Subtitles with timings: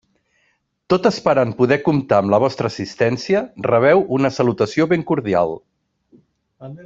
[0.93, 5.55] Tot esperant poder comptar amb la vostra assistència, rebeu una salutació ben cordial.